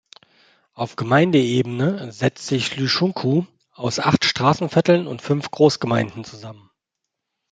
[0.73, 6.71] Auf Gemeindeebene setzt sich Lüshunkou aus acht Straßenvierteln und fünf Großgemeinden zusammen.